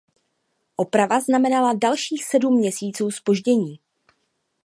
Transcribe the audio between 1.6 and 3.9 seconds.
dalších sedm měsíců zpoždění.